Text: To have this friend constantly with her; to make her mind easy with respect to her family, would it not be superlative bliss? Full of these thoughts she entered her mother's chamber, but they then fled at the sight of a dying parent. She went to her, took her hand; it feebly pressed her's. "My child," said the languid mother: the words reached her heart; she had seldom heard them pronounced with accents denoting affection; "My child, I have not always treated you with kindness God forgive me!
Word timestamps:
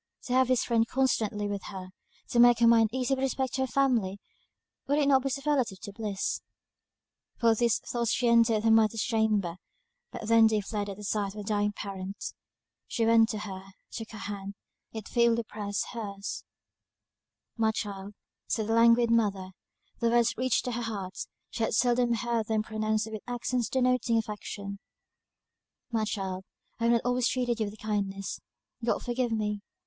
To 0.23 0.33
have 0.33 0.47
this 0.47 0.63
friend 0.63 0.87
constantly 0.87 1.47
with 1.47 1.65
her; 1.65 1.89
to 2.29 2.39
make 2.39 2.57
her 2.57 2.65
mind 2.65 2.89
easy 2.91 3.13
with 3.13 3.21
respect 3.23 3.53
to 3.53 3.61
her 3.61 3.67
family, 3.67 4.17
would 4.87 4.97
it 4.97 5.07
not 5.07 5.21
be 5.21 5.29
superlative 5.29 5.77
bliss? 5.93 6.41
Full 7.39 7.51
of 7.51 7.59
these 7.59 7.77
thoughts 7.77 8.11
she 8.11 8.27
entered 8.27 8.63
her 8.63 8.71
mother's 8.71 9.03
chamber, 9.03 9.57
but 10.11 10.21
they 10.21 10.25
then 10.41 10.49
fled 10.63 10.89
at 10.89 10.97
the 10.97 11.03
sight 11.03 11.35
of 11.35 11.41
a 11.41 11.43
dying 11.43 11.71
parent. 11.73 12.33
She 12.87 13.05
went 13.05 13.29
to 13.29 13.37
her, 13.41 13.61
took 13.91 14.09
her 14.09 14.17
hand; 14.17 14.55
it 14.91 15.07
feebly 15.07 15.43
pressed 15.43 15.85
her's. 15.91 16.45
"My 17.55 17.69
child," 17.71 18.15
said 18.47 18.65
the 18.65 18.73
languid 18.73 19.11
mother: 19.11 19.51
the 19.99 20.09
words 20.09 20.35
reached 20.35 20.65
her 20.65 20.71
heart; 20.81 21.27
she 21.51 21.61
had 21.61 21.75
seldom 21.75 22.13
heard 22.13 22.47
them 22.47 22.63
pronounced 22.63 23.07
with 23.11 23.21
accents 23.27 23.69
denoting 23.69 24.17
affection; 24.17 24.79
"My 25.91 26.05
child, 26.05 26.43
I 26.79 26.85
have 26.85 26.93
not 26.93 27.05
always 27.05 27.27
treated 27.27 27.59
you 27.59 27.67
with 27.67 27.77
kindness 27.77 28.39
God 28.83 29.03
forgive 29.03 29.31
me! 29.31 29.61